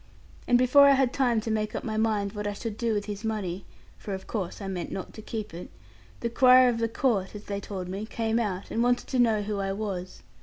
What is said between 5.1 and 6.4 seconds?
to keep it) the